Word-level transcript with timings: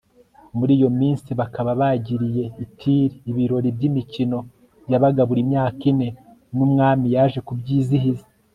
muri 0.57 0.71
iyo 0.79 0.89
minsi, 0.99 1.29
bakaba 1.39 1.71
bagiriye 1.81 2.43
i 2.63 2.65
tiri 2.77 3.15
ibirori 3.29 3.69
by'imikino 3.77 4.37
yabaga 4.91 5.21
buri 5.29 5.41
myaka 5.51 5.81
ine, 5.91 6.09
n'umwami 6.55 7.07
yaje 7.15 7.39
kubyizihiza 7.47 8.25